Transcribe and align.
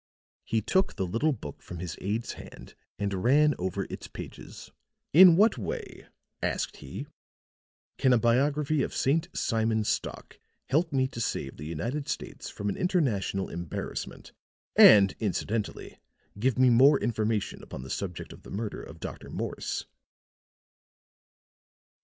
He 0.43 0.61
took 0.63 0.95
the 0.95 1.05
little 1.05 1.31
book 1.31 1.61
from 1.61 1.77
his 1.77 1.95
aide's 2.01 2.33
hand 2.33 2.73
and 2.97 3.23
ran 3.23 3.53
over 3.59 3.83
its 3.87 4.07
pages. 4.07 4.71
"In 5.13 5.35
what 5.37 5.59
way," 5.59 6.07
asked 6.41 6.77
he, 6.77 7.05
"can 7.99 8.11
a 8.11 8.17
biography 8.17 8.81
of 8.81 8.95
St. 8.95 9.27
Simon 9.37 9.83
Stock 9.83 10.39
help 10.69 10.91
me 10.91 11.07
to 11.09 11.21
save 11.21 11.57
the 11.57 11.67
United 11.67 12.09
States 12.09 12.49
from 12.49 12.67
an 12.67 12.77
international 12.77 13.47
embarrassment 13.49 14.31
and 14.75 15.13
incidentally 15.19 15.99
give 16.39 16.57
me 16.57 16.71
more 16.71 16.99
information 16.99 17.61
upon 17.61 17.83
the 17.83 17.91
subject 17.91 18.33
of 18.33 18.41
the 18.41 18.49
murder 18.49 18.81
of 18.81 18.99
Dr. 18.99 19.29
Morse?" 19.29 19.85